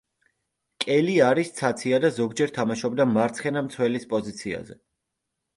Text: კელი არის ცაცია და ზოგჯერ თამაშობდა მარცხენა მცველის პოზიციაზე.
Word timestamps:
კელი 0.85 1.17
არის 1.25 1.51
ცაცია 1.59 1.99
და 2.05 2.11
ზოგჯერ 2.15 2.53
თამაშობდა 2.57 3.07
მარცხენა 3.13 3.65
მცველის 3.69 4.11
პოზიციაზე. 4.15 4.83